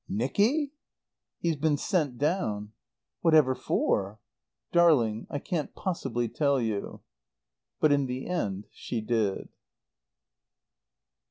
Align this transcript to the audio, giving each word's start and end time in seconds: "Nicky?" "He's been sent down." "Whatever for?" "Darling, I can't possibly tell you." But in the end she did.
"Nicky?" 0.09 0.71
"He's 1.41 1.57
been 1.57 1.77
sent 1.77 2.17
down." 2.17 2.71
"Whatever 3.21 3.53
for?" 3.53 4.19
"Darling, 4.71 5.27
I 5.29 5.37
can't 5.37 5.75
possibly 5.75 6.27
tell 6.27 6.59
you." 6.59 7.01
But 7.79 7.91
in 7.91 8.07
the 8.07 8.25
end 8.25 8.65
she 8.71 8.99
did. 8.99 9.49